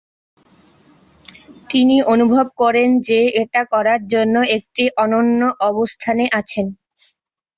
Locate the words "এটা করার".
3.41-4.01